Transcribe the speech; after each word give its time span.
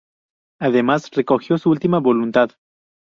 Además 0.59 1.11
recogió 1.11 1.59
su 1.59 1.69
última 1.69 1.99
voluntad. 1.99 2.49